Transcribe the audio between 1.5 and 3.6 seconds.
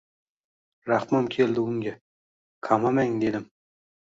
unga: «qamamang,— dedim.–